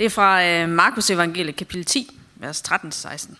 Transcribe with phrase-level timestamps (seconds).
[0.00, 3.34] Det er fra øh, Markus evangeliet kapitel 10, vers 13-16.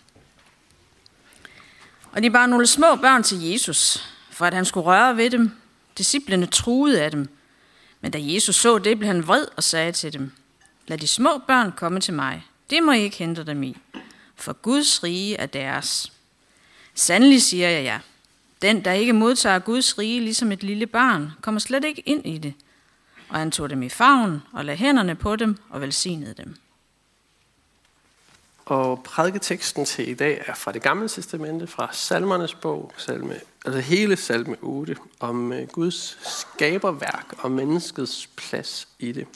[2.11, 5.51] Og de bar nogle små børn til Jesus, for at han skulle røre ved dem.
[5.97, 7.29] Disciplene truede af dem.
[8.01, 10.31] Men da Jesus så det, blev han vred og sagde til dem,
[10.87, 12.45] Lad de små børn komme til mig.
[12.69, 13.77] Det må I ikke hente dem i,
[14.35, 16.11] for Guds rige er deres.
[16.95, 17.99] Sandelig siger jeg ja.
[18.61, 22.37] Den, der ikke modtager Guds rige ligesom et lille barn, kommer slet ikke ind i
[22.37, 22.53] det.
[23.31, 26.55] Og han tog dem i favn og lagde hænderne på dem og velsignede dem.
[28.65, 33.79] Og prædiketeksten til i dag er fra det gamle testamente, fra salmernes bog, salme, altså
[33.79, 39.27] hele salme 8, om øh, Guds skaberværk og menneskets plads i det.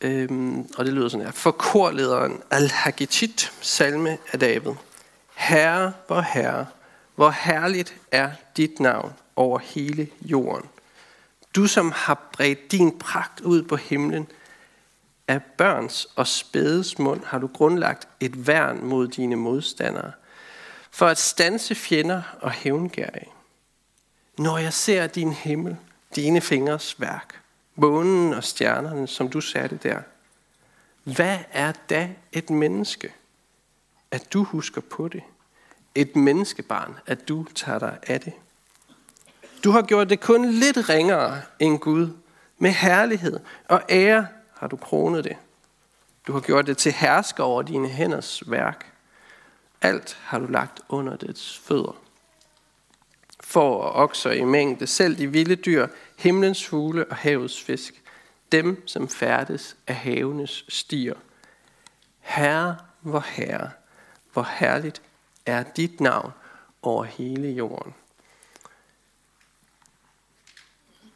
[0.00, 1.32] Øhm, og det lyder sådan her.
[1.32, 4.72] For korlederen al hagitit salme af David.
[5.34, 6.66] Herre, hvor herre,
[7.14, 10.68] hvor herligt er dit navn over hele jorden.
[11.56, 14.26] Du som har bredt din pragt ud på himlen,
[15.28, 20.12] af børns og spædes mund har du grundlagt et værn mod dine modstandere,
[20.90, 23.30] for at stanse fjender og hævngærige.
[24.38, 25.76] Når jeg ser din himmel,
[26.16, 27.40] dine fingers værk,
[27.74, 30.00] månen og stjernerne, som du satte der,
[31.04, 33.12] hvad er da et menneske,
[34.10, 35.22] at du husker på det?
[35.94, 38.32] Et menneskebarn, at du tager dig af det?
[39.66, 42.08] Du har gjort det kun lidt ringere end Gud,
[42.58, 45.36] med herlighed og ære har du kronet det.
[46.26, 48.92] Du har gjort det til hersker over dine hænders værk.
[49.82, 51.96] Alt har du lagt under dets fødder.
[53.40, 55.86] For og okser i mængde, selv de vilde dyr,
[56.18, 58.02] himlens fugle og havets fisk,
[58.52, 61.14] dem som færdes af havenes stier.
[62.20, 63.70] Herre, hvor herre,
[64.32, 65.02] hvor herligt
[65.46, 66.32] er dit navn
[66.82, 67.94] over hele jorden.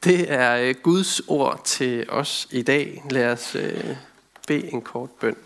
[0.04, 3.04] Det er øh, Guds ord til os i dag.
[3.10, 3.96] Lad os øh,
[4.46, 5.36] bede en kort bøn.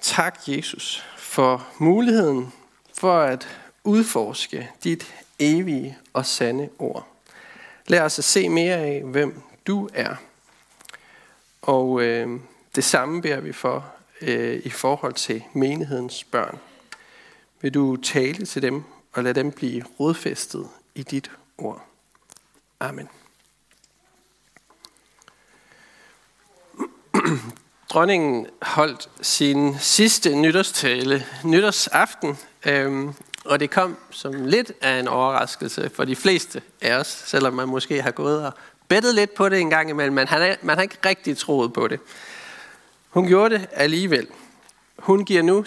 [0.00, 2.52] Tak, Jesus, for muligheden
[2.94, 3.48] for at
[3.84, 7.08] udforske dit evige og sande ord.
[7.86, 10.14] Lad os se mere af, hvem du er.
[11.62, 12.40] Og øh,
[12.74, 16.58] det samme beder vi for øh, i forhold til menighedens børn.
[17.60, 18.82] Vil du tale til dem
[19.12, 21.82] og lade dem blive rodfæstet i dit ord.
[22.80, 23.08] Amen.
[27.92, 33.14] Dronningen holdt sin sidste nytårstale nytårsaften, øhm,
[33.44, 37.68] og det kom som lidt af en overraskelse for de fleste af os, selvom man
[37.68, 38.52] måske har gået og
[38.88, 41.72] bettet lidt på det en gang imellem, men man har, man har ikke rigtig troet
[41.72, 42.00] på det.
[43.08, 44.26] Hun gjorde det alligevel.
[44.98, 45.64] Hun giver nu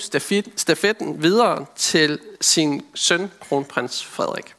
[0.56, 4.56] stafetten videre til sin søn, kronprins Frederik.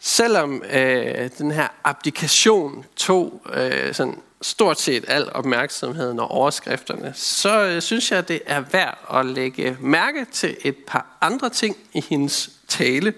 [0.00, 7.64] Selvom øh, den her abdikation tog øh, sådan stort set al opmærksomheden og overskrifterne, så
[7.64, 12.04] øh, synes jeg, det er værd at lægge mærke til et par andre ting i
[12.08, 13.14] hendes tale.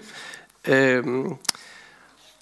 [0.67, 1.35] Øhm,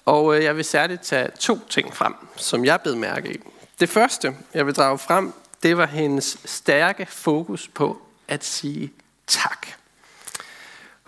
[0.04, 3.36] og øh, jeg vil særligt tage to ting frem, som jeg blev mærke i.
[3.80, 5.32] Det første, jeg vil drage frem,
[5.62, 8.92] det var hendes stærke fokus på at sige
[9.26, 9.66] tak.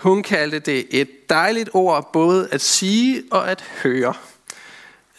[0.04, 4.14] Hun kaldte det et dejligt ord både at sige og at høre.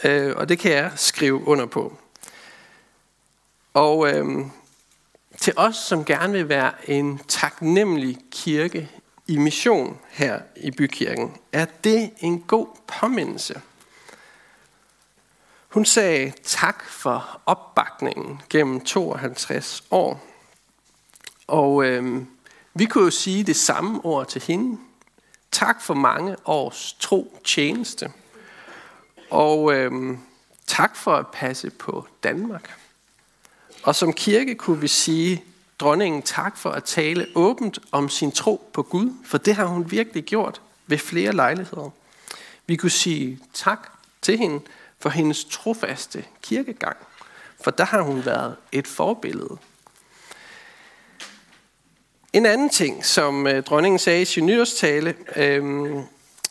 [0.03, 1.97] Øh, og det kan jeg skrive under på.
[3.73, 4.45] Og øh,
[5.37, 8.91] til os, som gerne vil være en taknemmelig kirke
[9.27, 13.61] i mission her i bykirken, er det en god påmindelse.
[15.67, 20.25] Hun sagde tak for opbakningen gennem 52 år.
[21.47, 22.25] Og øh,
[22.77, 24.77] vi kunne jo sige det samme ord til hende.
[25.51, 28.11] Tak for mange års tro tjeneste.
[29.29, 30.19] Og øhm,
[30.67, 32.79] tak for at passe på Danmark.
[33.83, 35.43] Og som kirke kunne vi sige
[35.79, 39.91] dronningen tak for at tale åbent om sin tro på Gud, for det har hun
[39.91, 41.89] virkelig gjort ved flere lejligheder.
[42.67, 43.89] Vi kunne sige tak
[44.21, 44.59] til hende
[44.99, 46.97] for hendes trofaste kirkegang,
[47.63, 49.57] for der har hun været et forbillede
[52.35, 55.63] en anden ting, som øh, dronningen sagde i sin nyårstale, øh,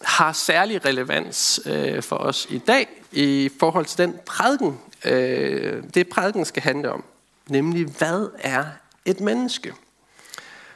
[0.02, 6.08] har særlig relevans øh, for os i dag i forhold til den prædiken, øh, det
[6.08, 7.04] prædiken skal handle om.
[7.48, 8.64] Nemlig, hvad er
[9.04, 9.72] et menneske?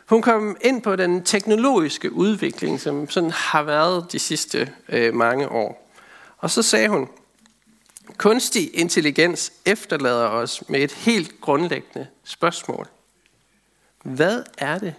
[0.06, 5.48] Hun kom ind på den teknologiske udvikling, som sådan har været de sidste øh, mange
[5.48, 5.90] år.
[6.38, 7.08] Og så sagde hun,
[8.16, 12.88] kunstig intelligens efterlader os med et helt grundlæggende spørgsmål.
[14.08, 14.94] Hvad er det,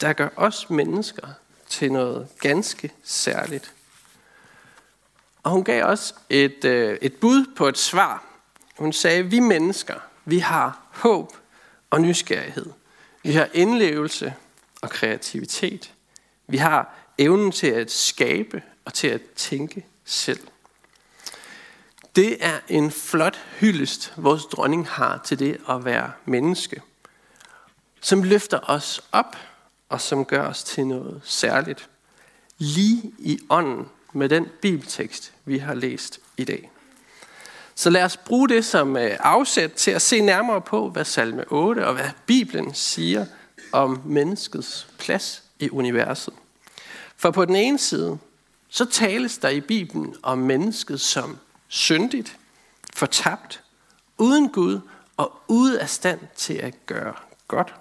[0.00, 1.28] der gør os mennesker
[1.68, 3.74] til noget ganske særligt?
[5.42, 8.24] Og hun gav os et, øh, et bud på et svar.
[8.78, 9.94] Hun sagde, vi mennesker,
[10.24, 11.32] vi har håb
[11.90, 12.66] og nysgerrighed.
[13.22, 14.34] Vi har indlevelse
[14.80, 15.92] og kreativitet.
[16.46, 20.40] Vi har evnen til at skabe og til at tænke selv.
[22.16, 26.82] Det er en flot hyldest, vores dronning har til det at være menneske,
[28.00, 29.36] som løfter os op
[29.88, 31.88] og som gør os til noget særligt.
[32.58, 36.70] Lige i ånden med den bibeltekst, vi har læst i dag.
[37.74, 41.44] Så lad os bruge det som øh, afsæt til at se nærmere på, hvad salme
[41.48, 43.26] 8 og hvad Bibelen siger
[43.72, 46.34] om menneskets plads i universet.
[47.16, 48.18] For på den ene side,
[48.68, 52.36] så tales der i Bibelen om mennesket som syndigt,
[52.94, 53.62] fortabt,
[54.18, 54.80] uden Gud
[55.16, 57.14] og ude af stand til at gøre
[57.48, 57.74] godt.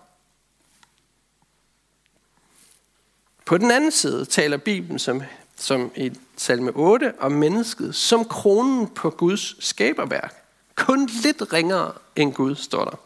[3.47, 5.23] På den anden side taler Bibelen som,
[5.55, 10.43] som i salme 8 om mennesket som kronen på Guds skaberværk.
[10.75, 12.97] Kun lidt ringere end Gud, står der.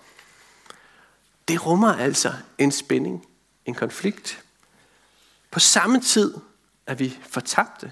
[1.48, 3.28] Det rummer altså en spænding,
[3.66, 4.44] en konflikt.
[5.52, 6.34] På samme tid
[6.88, 7.92] er vi fortabte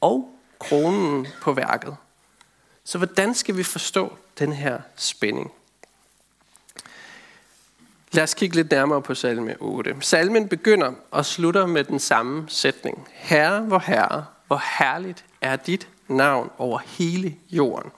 [0.00, 1.96] og kronen på værket.
[2.84, 5.52] Så hvordan skal vi forstå den her spænding?
[8.12, 9.96] Lad os kigge lidt nærmere på salme 8.
[10.00, 13.08] Salmen begynder og slutter med den samme sætning.
[13.10, 17.90] Herre, hvor herre, hvor herligt er dit navn over hele jorden.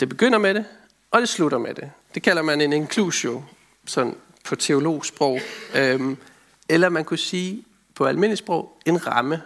[0.00, 0.64] Det begynder med det,
[1.10, 1.90] og det slutter med det.
[2.14, 3.42] Det kalder man en inclusio,
[3.86, 5.40] sådan på teologsprog.
[5.74, 6.16] Øhm,
[6.68, 9.42] eller man kunne sige på almindeligt sprog, en ramme.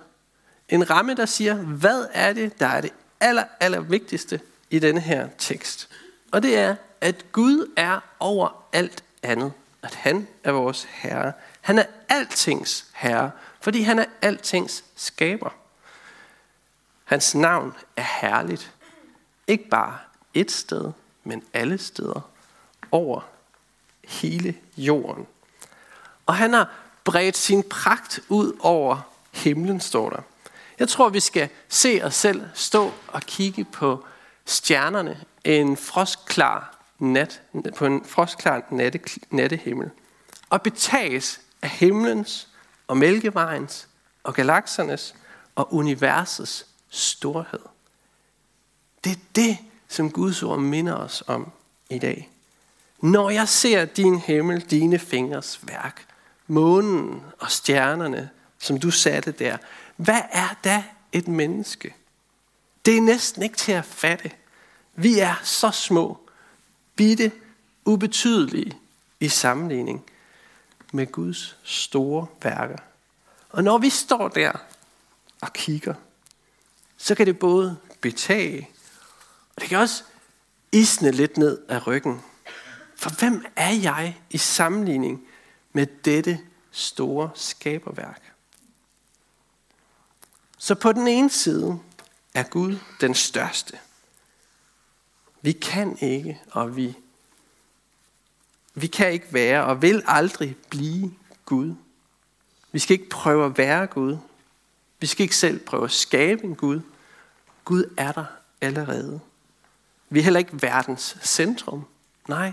[0.69, 2.91] En ramme, der siger, hvad er det, der er det
[3.21, 4.41] aller, aller vigtigste
[4.71, 5.89] i denne her tekst.
[6.33, 6.77] Og det er,
[7.07, 9.53] at Gud er over alt andet.
[9.83, 11.33] At han er vores herre.
[11.61, 13.31] Han er altings herre,
[13.61, 15.51] fordi han er altings skaber.
[17.05, 18.73] Hans navn er herligt.
[19.47, 19.99] Ikke bare
[20.35, 20.93] et sted,
[21.25, 22.21] men alle steder.
[22.91, 23.21] Over
[24.05, 25.27] hele jorden.
[26.27, 26.71] Og han har
[27.05, 29.01] bredt sin pragt ud over
[29.33, 30.23] himlen, står der.
[30.79, 34.05] Jeg tror, vi skal se os selv stå og kigge på
[34.45, 37.43] stjernerne en frostklar nat,
[37.77, 39.01] på en frostklar natte,
[39.31, 39.91] nattehimmel.
[40.51, 42.49] Og betages af himlens
[42.89, 43.89] og mælkevejens
[44.23, 45.15] og galaksernes
[45.55, 47.61] og universets storhed.
[49.05, 49.59] Det er det,
[49.89, 51.53] som Guds ord minder os om
[51.91, 52.31] i dag.
[53.01, 56.07] Når jeg ser din himmel, dine fingers værk,
[56.47, 59.57] månen og stjernerne, som du satte der,
[59.97, 61.95] hvad er da et menneske?
[62.87, 64.31] Det er næsten ikke til at fatte.
[64.95, 66.19] Vi er så små,
[66.97, 67.33] bitte,
[67.85, 68.79] ubetydelige
[69.21, 70.05] i sammenligning
[70.93, 72.79] med Guds store værker.
[73.49, 74.53] Og når vi står der
[75.41, 75.95] og kigger,
[76.97, 78.71] så kan det både betage,
[79.57, 80.03] og det kan også
[80.73, 82.21] isne lidt ned af ryggen.
[82.97, 85.27] For hvem er jeg i sammenligning
[85.73, 86.41] med dette
[86.71, 88.33] store skaberværk?
[90.59, 91.79] Så på den ene side
[92.35, 93.79] er Gud den største.
[95.47, 96.97] Vi kan ikke, og vi,
[98.75, 101.15] vi kan ikke være og vil aldrig blive
[101.45, 101.75] Gud.
[102.73, 104.19] Vi skal ikke prøve at være Gud.
[105.01, 106.81] Vi skal ikke selv prøve at skabe en Gud.
[107.65, 108.25] Gud er der
[108.61, 109.21] allerede.
[110.09, 111.87] Vi er heller ikke verdens centrum.
[112.29, 112.53] Nej,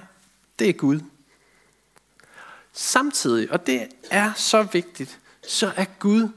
[0.59, 0.99] det er Gud.
[2.73, 6.29] Samtidig, og det er så vigtigt, så er Gud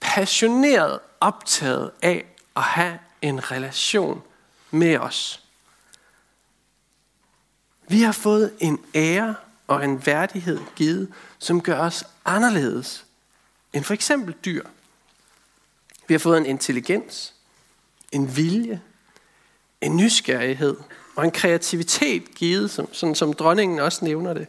[0.00, 2.24] passioneret optaget af
[2.56, 4.22] at have en relation
[4.70, 5.41] med os.
[7.88, 9.34] Vi har fået en ære
[9.66, 13.06] og en værdighed givet, som gør os anderledes
[13.72, 14.66] end for eksempel dyr.
[16.08, 17.34] Vi har fået en intelligens,
[18.12, 18.82] en vilje,
[19.80, 20.76] en nysgerrighed
[21.16, 24.46] og en kreativitet givet, som, sådan som dronningen også nævner det,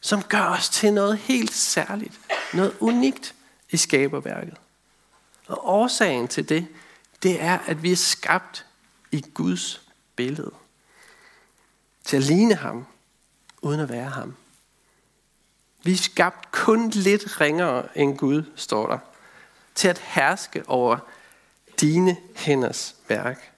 [0.00, 2.20] som gør os til noget helt særligt,
[2.52, 3.34] noget unikt
[3.70, 4.56] i skaberværket.
[5.46, 6.66] Og årsagen til det,
[7.22, 8.66] det er, at vi er skabt
[9.12, 9.82] i Guds
[10.16, 10.50] billede.
[12.10, 12.86] Til at ligne ham,
[13.62, 14.36] uden at være ham.
[15.82, 18.98] Vi er skabt kun lidt ringere end Gud, står der.
[19.74, 20.98] Til at herske over
[21.80, 23.52] dine hænders værk.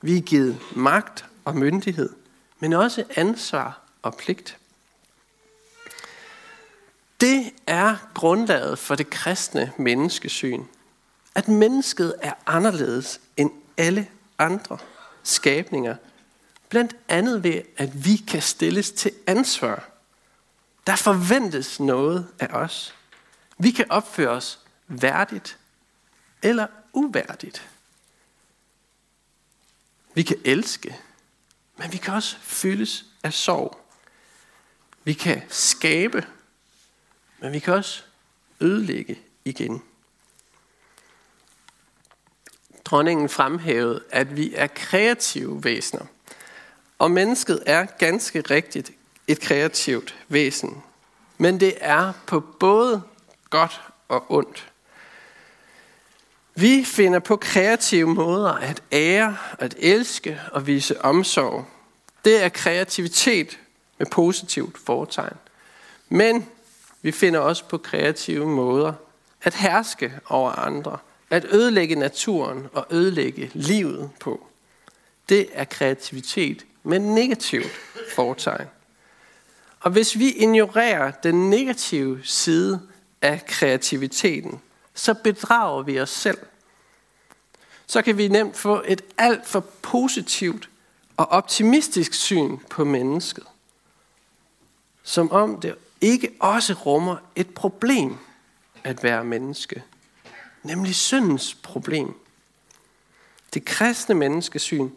[0.00, 2.10] Vi er givet magt og myndighed,
[2.58, 4.58] men også ansvar og pligt.
[7.20, 10.64] Det er grundlaget for det kristne menneskesyn.
[11.34, 14.78] At mennesket er anderledes end alle andre
[15.22, 15.96] skabninger.
[16.76, 19.88] Blandt andet ved, at vi kan stilles til ansvar.
[20.86, 22.94] Der forventes noget af os.
[23.58, 25.58] Vi kan opføre os værdigt
[26.42, 27.68] eller uværdigt.
[30.14, 30.96] Vi kan elske,
[31.76, 33.80] men vi kan også fyldes af sorg.
[35.04, 36.26] Vi kan skabe,
[37.38, 38.02] men vi kan også
[38.60, 39.82] ødelægge igen.
[42.84, 46.06] Dronningen fremhævede, at vi er kreative væsener.
[46.98, 48.92] Og mennesket er ganske rigtigt
[49.26, 50.82] et kreativt væsen.
[51.38, 53.02] Men det er på både
[53.50, 54.72] godt og ondt.
[56.54, 61.64] Vi finder på kreative måder at ære, at elske og vise omsorg.
[62.24, 63.58] Det er kreativitet
[63.98, 65.36] med positivt foretegn.
[66.08, 66.48] Men
[67.02, 68.92] vi finder også på kreative måder
[69.42, 70.98] at herske over andre,
[71.30, 74.46] at ødelægge naturen og ødelægge livet på.
[75.28, 77.70] Det er kreativitet med negativt
[78.14, 78.66] foretegn.
[79.80, 82.80] Og hvis vi ignorerer den negative side
[83.22, 84.60] af kreativiteten,
[84.94, 86.38] så bedrager vi os selv.
[87.86, 90.68] Så kan vi nemt få et alt for positivt
[91.16, 93.44] og optimistisk syn på mennesket.
[95.02, 98.18] Som om det ikke også rummer et problem
[98.84, 99.82] at være menneske.
[100.62, 102.14] Nemlig syndens problem.
[103.54, 104.90] Det kristne menneskesyn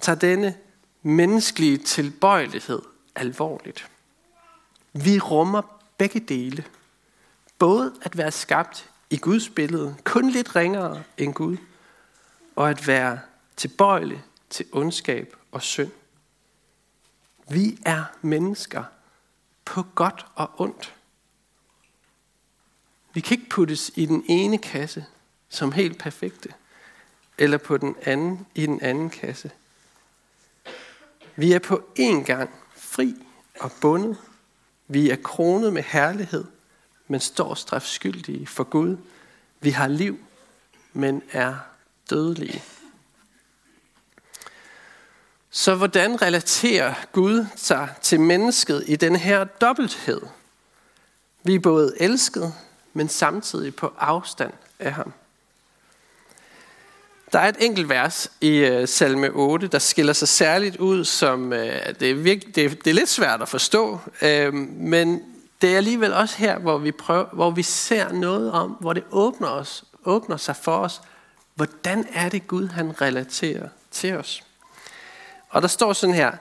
[0.00, 0.54] tager denne
[1.06, 2.82] menneskelige tilbøjelighed
[3.14, 3.90] alvorligt.
[4.92, 6.64] Vi rummer begge dele.
[7.58, 11.56] Både at være skabt i Guds billede, kun lidt ringere end Gud,
[12.56, 13.20] og at være
[13.56, 15.90] tilbøjelig til ondskab og synd.
[17.48, 18.84] Vi er mennesker
[19.64, 20.94] på godt og ondt.
[23.12, 25.06] Vi kan ikke puttes i den ene kasse
[25.48, 26.48] som helt perfekte,
[27.38, 29.50] eller på den anden i den anden kasse.
[31.36, 33.14] Vi er på én gang fri
[33.60, 34.16] og bundet.
[34.88, 36.44] Vi er kronet med herlighed,
[37.08, 38.96] men står strafskyldige for Gud.
[39.60, 40.18] Vi har liv,
[40.92, 41.56] men er
[42.10, 42.62] dødelige.
[45.50, 50.20] Så hvordan relaterer Gud sig til mennesket i den her dobbelthed?
[51.42, 52.54] Vi er både elsket,
[52.92, 55.12] men samtidig på afstand af ham.
[57.34, 61.52] Der er et enkelt vers i øh, salme 8, der skiller sig særligt ud, som
[61.52, 65.22] øh, det, er virkelig, det, er, det er lidt svært at forstå, øh, men
[65.62, 69.04] det er alligevel også her, hvor vi, prøver, hvor vi ser noget om, hvor det
[69.10, 71.00] åbner, os, åbner sig for os,
[71.54, 74.42] hvordan er det Gud, han relaterer til os.
[75.48, 76.32] Og der står sådan her,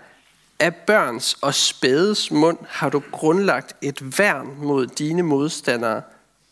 [0.59, 6.01] af børns og spædes mund har du grundlagt et værn mod dine modstandere,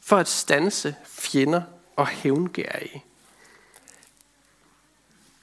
[0.04, 1.62] for at stanse fjender
[1.96, 3.04] og hævngærige.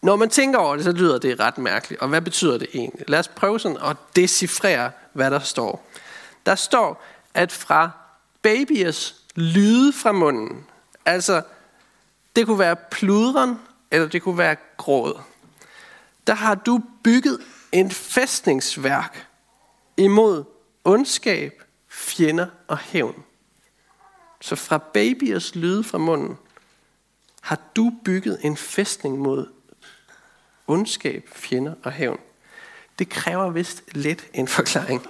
[0.02, 2.02] Når man tænker over det, så lyder det ret mærkeligt.
[2.02, 3.10] Og hvad betyder det egentlig?
[3.10, 5.88] Lad os prøve sådan at decifrere, hvad der står.
[6.46, 7.90] Der står, at fra
[8.42, 10.66] babyers lyde fra munden,
[11.04, 11.42] altså
[12.36, 13.58] det kunne være pludren,
[13.90, 15.20] eller det kunne være gråd,
[16.26, 17.40] der har du bygget
[17.72, 19.26] en fæstningsværk
[19.96, 20.44] imod
[20.84, 23.24] ondskab, fjender og hævn.
[24.40, 26.38] Så fra babyers lyde fra munden
[27.40, 29.46] har du bygget en fæstning mod
[30.68, 32.20] ondskab, fjender og hævn.
[32.98, 35.06] Det kræver vist lidt en forklaring.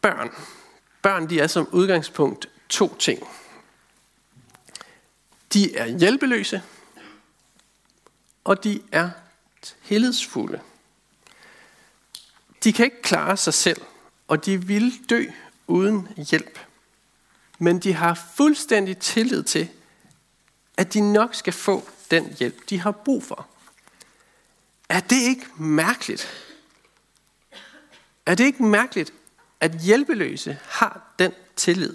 [0.00, 0.30] Børn.
[1.02, 3.28] Børn de er som udgangspunkt to ting.
[5.52, 6.62] De er hjælpeløse,
[8.44, 9.10] og de er
[9.86, 10.60] tillidsfulde.
[12.64, 13.80] De kan ikke klare sig selv,
[14.28, 15.24] og de vil dø
[15.66, 16.58] uden hjælp.
[17.58, 19.68] Men de har fuldstændig tillid til,
[20.76, 23.46] at de nok skal få den hjælp, de har brug for.
[24.88, 26.28] Er det ikke mærkeligt?
[28.26, 29.12] Er det ikke mærkeligt,
[29.60, 31.94] at hjælpeløse har den tillid?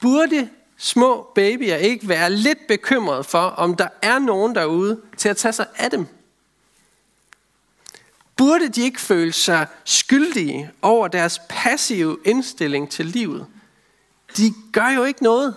[0.00, 5.36] Burde små babyer ikke være lidt bekymrede for, om der er nogen derude til at
[5.36, 6.06] tage sig af dem?
[8.36, 13.46] Burde de ikke føle sig skyldige over deres passive indstilling til livet?
[14.36, 15.56] De gør jo ikke noget.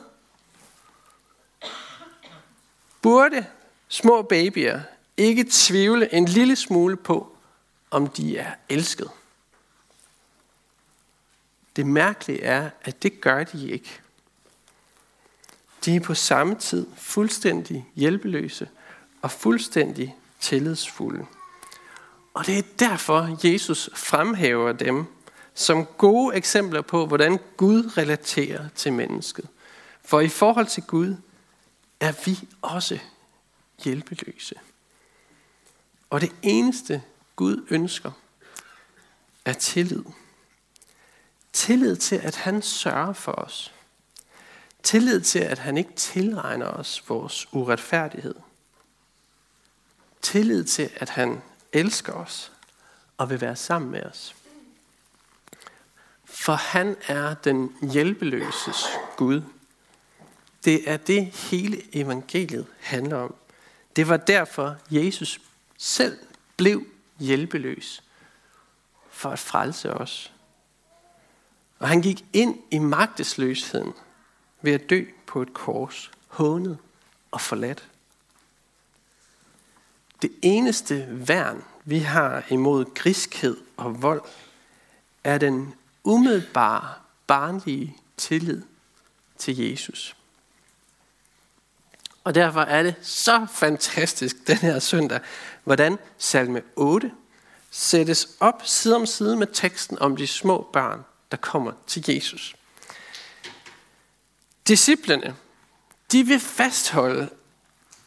[3.02, 3.46] Burde
[3.88, 4.80] små babyer
[5.18, 7.36] ikke tvivle en lille smule på,
[7.92, 9.10] om de er elsket?
[11.76, 14.00] Det mærkelige er, at det gør de ikke.
[15.86, 18.70] De er på samme tid fuldstændig hjælpeløse
[19.22, 21.26] og fuldstændig tillidsfulde.
[22.34, 25.06] Og det er derfor, Jesus fremhæver dem
[25.54, 29.48] som gode eksempler på, hvordan Gud relaterer til mennesket.
[30.06, 31.16] For i forhold til Gud
[32.02, 33.00] er vi også
[33.84, 34.56] hjælpeløse.
[36.10, 37.04] Og det eneste
[37.36, 38.12] Gud ønsker
[39.46, 40.04] er tillid.
[41.54, 43.74] Tillid til, at han sørger for os.
[44.84, 48.36] Tillid til, at han ikke tilregner os vores uretfærdighed.
[50.22, 51.42] tillid til, at han
[51.74, 52.52] elsker os
[53.18, 54.36] og vil være sammen med os.
[56.26, 58.86] For han er den hjælpeløses
[59.18, 59.42] Gud.
[60.64, 63.36] Det er det hele evangeliet handler om.
[63.96, 65.42] Det var derfor, Jesus
[65.78, 66.18] selv
[66.58, 66.86] blev
[67.20, 68.04] hjælpeløs
[69.10, 70.34] for at frelse os.
[71.80, 73.94] Og han gik ind i magtesløsheden
[74.62, 76.78] ved at dø på et kors, hånet
[77.32, 77.90] og forladt.
[80.22, 84.22] Det eneste værn, vi har imod griskhed og vold,
[85.24, 86.94] er den umiddelbare,
[87.28, 88.62] barnlige tillid
[89.38, 90.16] til Jesus.
[92.24, 95.20] Og derfor er det så fantastisk den her søndag,
[95.64, 97.12] hvordan salme 8
[97.72, 102.56] sættes op side om side med teksten om de små børn, der kommer til Jesus.
[104.68, 105.36] Disciplerne,
[106.12, 107.30] de vil fastholde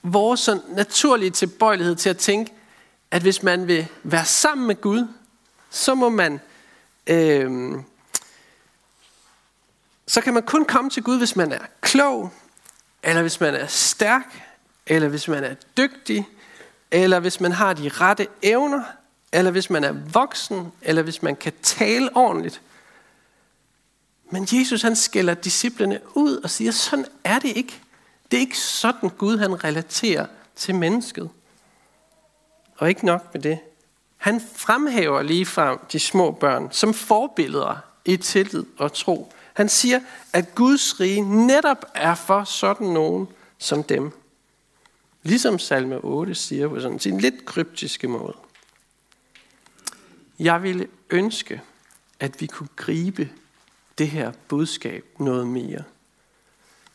[0.02, 2.52] vores sådan naturlige tilbøjelighed til at tænke,
[3.10, 5.08] at hvis man vil være sammen med Gud,
[5.70, 6.40] så må man
[7.06, 7.74] øh,
[10.06, 12.32] så kan man kun komme til Gud, hvis man er klog,
[13.04, 14.42] eller hvis man er stærk,
[14.86, 16.28] eller hvis man er dygtig,
[16.90, 18.82] eller hvis man har de rette evner,
[19.32, 22.60] eller hvis man er voksen, eller hvis man kan tale ordentligt.
[24.30, 27.80] Men Jesus han skælder disciplene ud og siger, sådan er det ikke.
[28.30, 31.30] Det er ikke sådan Gud han relaterer til mennesket.
[32.76, 33.58] Og ikke nok med det.
[34.16, 39.32] Han fremhæver lige fra de små børn som forbilleder i tillid og tro.
[39.54, 40.00] Han siger,
[40.32, 44.12] at Guds rige netop er for sådan nogen som dem.
[45.22, 48.36] Ligesom salme 8 siger på sådan en lidt kryptiske måde.
[50.38, 51.62] Jeg ville ønske,
[52.20, 53.30] at vi kunne gribe
[53.98, 55.84] det her budskab noget mere.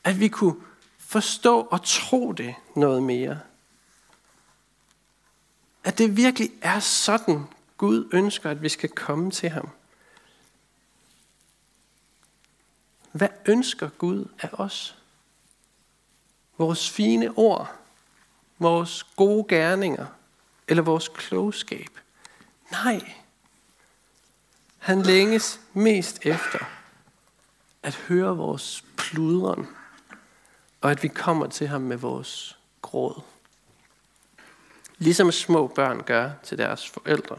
[0.04, 0.56] At vi kunne
[0.98, 3.40] forstå og tro det noget mere.
[5.84, 7.44] At det virkelig er sådan,
[7.78, 9.70] Gud ønsker, at vi skal komme til ham.
[13.12, 14.98] Hvad ønsker Gud af os?
[16.58, 17.76] Vores fine ord,
[18.60, 20.06] vores gode gerninger
[20.68, 21.90] eller vores klogskab?
[22.72, 23.14] Nej.
[24.78, 26.60] Han længes mest efter
[27.84, 29.68] at høre vores pludren,
[30.82, 33.22] og at vi kommer til ham med vores gråd.
[34.98, 37.38] Ligesom små børn gør til deres forældre.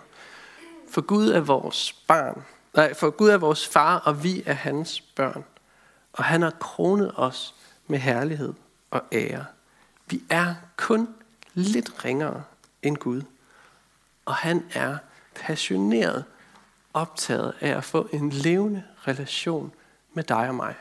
[0.91, 2.45] For Gud er vores barn.
[2.75, 5.45] Nej, for Gud er vores far, og vi er hans børn.
[6.13, 7.55] Og han har kronet os
[7.87, 8.55] med herlighed
[8.91, 9.45] og ære.
[10.07, 11.09] Vi er kun
[11.55, 12.45] lidt ringere
[12.83, 13.23] end Gud.
[14.25, 14.99] Og han er
[15.35, 16.25] passioneret
[16.95, 19.73] optaget af at få en levende relation
[20.13, 20.75] med dig og mig.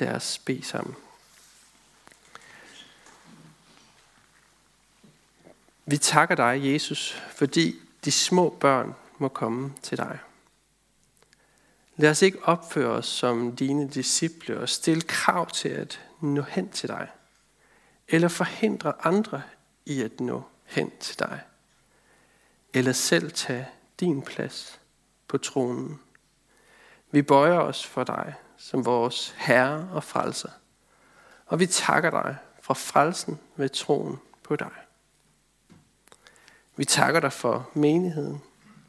[0.00, 0.96] Lad os bede sammen.
[5.86, 10.18] Vi takker dig, Jesus, fordi de små børn må komme til dig.
[12.00, 16.70] Lad os ikke opføre os som dine disciple og stille krav til at nå hen
[16.70, 17.08] til dig,
[18.08, 19.42] eller forhindre andre
[19.86, 21.40] i at nå hen til dig,
[22.74, 23.68] eller selv tage
[24.00, 24.80] din plads
[25.28, 26.00] på tronen.
[27.10, 30.50] Vi bøjer os for dig som vores Herre og Frelser,
[31.46, 34.72] og vi takker dig for frelsen ved troen på dig.
[36.76, 38.42] Vi takker dig for menigheden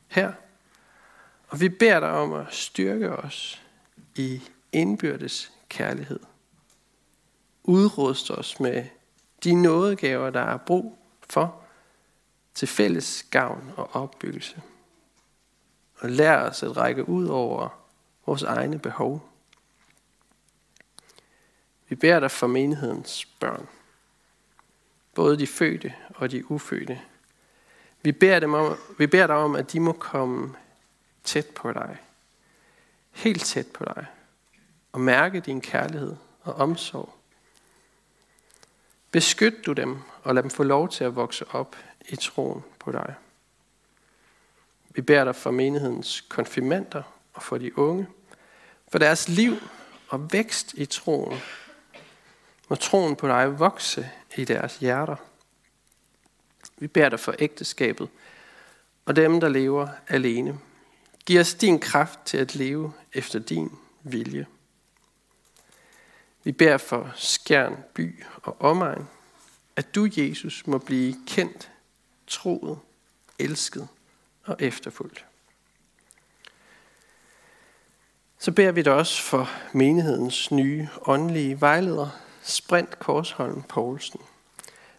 [0.07, 0.33] her,
[1.49, 3.63] og vi beder dig om at styrke os
[4.15, 6.19] i indbyrdes kærlighed.
[7.63, 8.85] Udrust os med
[9.43, 11.61] de nådegaver, der er brug for
[12.53, 14.61] til fælles gavn og opbyggelse.
[15.99, 17.69] Og lær os at række ud over
[18.25, 19.29] vores egne behov.
[21.89, 23.67] Vi beder dig for menighedens børn.
[25.15, 27.01] Både de fødte og de ufødte.
[28.01, 30.55] Vi beder, dem om, vi beder dig om, at de må komme
[31.29, 31.97] tæt på dig.
[33.11, 34.05] Helt tæt på dig.
[34.91, 37.13] Og mærke din kærlighed og omsorg.
[39.11, 41.75] Beskyt du dem og lad dem få lov til at vokse op
[42.09, 43.15] i troen på dig.
[44.89, 48.07] Vi beder dig for menighedens konfirmander og for de unge,
[48.87, 49.55] for deres liv
[50.07, 51.39] og vækst i troen.
[52.69, 55.15] Må troen på dig vokse i deres hjerter.
[56.77, 58.09] Vi beder dig for ægteskabet
[59.05, 60.59] og dem, der lever alene.
[61.29, 63.71] Giv os din kraft til at leve efter din
[64.03, 64.45] vilje.
[66.43, 69.07] Vi beder for Skjern by og omegn,
[69.75, 71.71] at du, Jesus, må blive kendt,
[72.27, 72.79] troet,
[73.39, 73.87] elsket
[74.43, 75.25] og efterfulgt.
[78.39, 82.09] Så beder vi dig også for menighedens nye åndelige vejleder,
[82.41, 84.21] Sprint Korsholm Poulsen,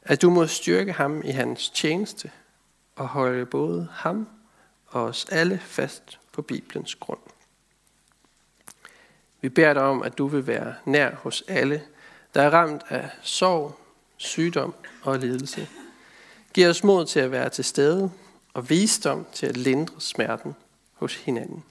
[0.03, 2.31] at du må styrke ham i hans tjeneste
[2.97, 4.29] og holde både ham
[4.91, 7.19] og os alle fast på Bibelens grund.
[9.41, 11.83] Vi beder dig om, at du vil være nær hos alle,
[12.35, 13.79] der er ramt af sorg,
[14.17, 15.69] sygdom og lidelse.
[16.55, 18.13] Giv os mod til at være til stede
[18.55, 20.57] og visdom til at lindre smerten
[20.95, 21.65] hos hinanden.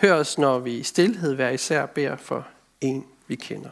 [0.00, 2.46] Hør os, når vi i stillhed hver især beder for
[2.80, 3.70] en, vi kender.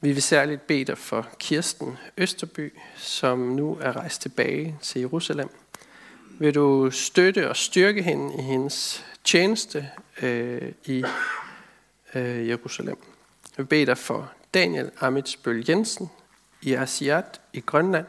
[0.00, 5.48] Vi vil særligt bede dig for Kirsten Østerby, som nu er rejst tilbage til Jerusalem.
[6.38, 9.90] Vil du støtte og styrke hende i hendes tjeneste
[10.22, 11.04] øh, i
[12.14, 12.96] øh, Jerusalem?
[13.56, 16.10] Jeg vil bede dig for Daniel Amitsbøl Jensen
[16.62, 18.06] i Asiat i Grønland.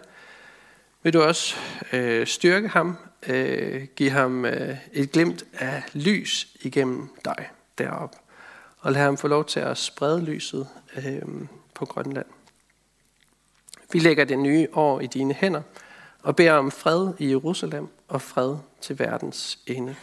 [1.04, 1.56] Vil du også
[1.94, 2.98] øh, styrke ham,
[3.28, 8.18] øh, give ham øh, et glimt af lys igennem dig deroppe,
[8.80, 11.22] og lad ham få lov til at sprede lyset øh,
[11.80, 12.26] på Grønland.
[13.92, 15.62] Vi lægger det nye år i dine hænder
[16.24, 19.96] og beder om fred i Jerusalem og fred til verdens ende.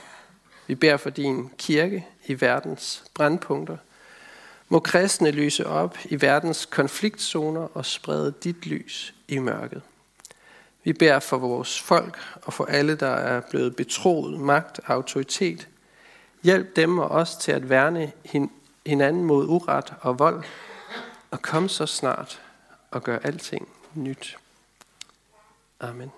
[0.66, 3.76] Vi beder for din kirke i verdens brandpunkter.
[4.68, 9.82] Må kristne lyse op i verdens konfliktzoner og sprede dit lys i mørket.
[10.84, 15.68] Vi beder for vores folk og for alle, der er blevet betroet magt og autoritet.
[16.42, 18.12] Hjælp dem og os til at værne
[18.86, 20.44] hinanden mod uret og vold
[21.30, 22.42] og kom så snart
[22.90, 24.36] og gør alting nyt.
[25.80, 26.12] Amen.